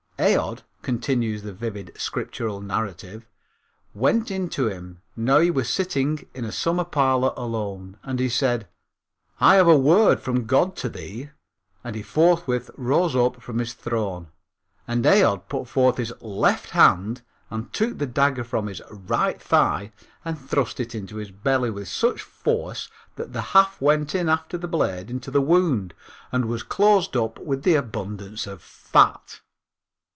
[0.23, 3.25] "Aod," continues the vivid scriptural narrative,
[3.95, 8.29] "went in to him: now he was sitting in a summer parlor alone, and he
[8.29, 8.67] said:
[9.39, 11.31] I have a word from God to thee.
[11.83, 14.27] And he forthwith rose up from his throne.
[14.87, 19.91] And Aod put forth his left hand, and took the dagger from his right thigh,
[20.23, 24.55] and thrust it into his belly with such force that the haft went in after
[24.55, 25.95] the blade into the wound,
[26.31, 29.41] and was closed up with the abundance of fat."